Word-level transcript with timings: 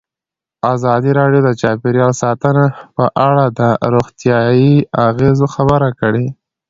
ازادي 0.73 1.11
راډیو 1.19 1.41
د 1.43 1.49
چاپیریال 1.61 2.13
ساتنه 2.23 2.65
په 2.95 3.05
اړه 3.27 3.45
د 3.59 3.61
روغتیایي 3.93 4.75
اغېزو 5.07 5.45
خبره 5.55 5.89
کړې. 5.99 6.25